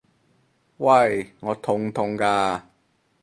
[0.77, 1.31] 喂！
[1.41, 2.63] 我痛痛㗎！